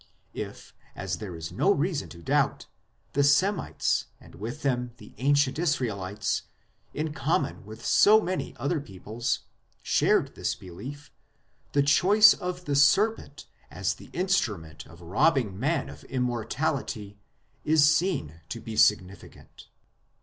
If, 0.33 0.73
as 0.95 1.17
there 1.19 1.35
is 1.35 1.51
no 1.51 1.69
reason 1.71 2.09
to 2.09 2.23
doubt, 2.23 2.65
the 3.13 3.23
Semites 3.23 4.07
and 4.19 4.33
with 4.33 4.63
them 4.63 4.93
the 4.97 5.13
ancient 5.19 5.59
Israelites, 5.59 6.41
in 6.91 7.13
common 7.13 7.67
with 7.67 7.85
so 7.85 8.19
many 8.19 8.55
other 8.57 8.81
peoples, 8.81 9.41
shared 9.83 10.33
this 10.33 10.55
belief, 10.55 11.11
the 11.73 11.83
choice 11.83 12.33
of 12.33 12.65
the 12.65 12.75
serpent 12.75 13.45
as 13.69 13.93
the 13.93 14.09
instrument 14.11 14.87
of 14.87 15.01
robbing 15.03 15.59
man 15.59 15.87
of 15.87 16.03
immortality 16.05 17.19
is 17.63 17.85
seen 17.95 18.41
to 18.49 18.59
be 18.59 18.75
significant. 18.75 19.67